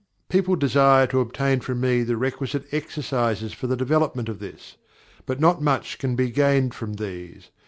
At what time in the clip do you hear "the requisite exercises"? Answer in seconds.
2.01-3.53